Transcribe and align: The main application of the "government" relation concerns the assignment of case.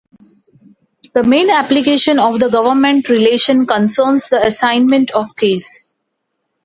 The 1.13 1.23
main 1.23 1.51
application 1.51 2.17
of 2.17 2.39
the 2.39 2.49
"government" 2.49 3.07
relation 3.07 3.67
concerns 3.67 4.29
the 4.29 4.43
assignment 4.43 5.11
of 5.11 5.35
case. 5.35 5.95